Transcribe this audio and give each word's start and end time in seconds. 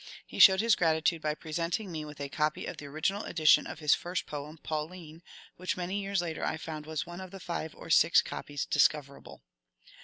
He 0.25 0.39
showed 0.39 0.61
his 0.61 0.73
gratitude 0.73 1.21
by 1.21 1.35
presenting 1.35 1.91
me 1.91 2.05
with 2.05 2.19
a 2.19 2.27
copy 2.27 2.65
of 2.65 2.77
the 2.77 2.87
original 2.87 3.23
edition 3.25 3.67
of 3.67 3.77
his 3.77 3.93
first 3.93 4.25
poem," 4.25 4.57
Pauline," 4.63 5.21
which 5.57 5.77
many 5.77 6.01
years 6.01 6.23
later 6.23 6.43
I 6.43 6.57
found 6.57 6.87
was 6.87 7.05
one 7.05 7.21
of 7.21 7.29
the 7.29 7.39
five 7.39 7.75
or 7.75 7.91
six 7.91 8.19
copies 8.23 8.65
discoverable. 8.65 9.43